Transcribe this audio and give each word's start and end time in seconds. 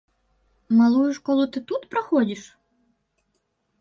Малую 0.79 1.11
школу 1.19 1.43
ты 1.57 1.63
тут 1.73 1.81
праходзіш? 1.93 2.41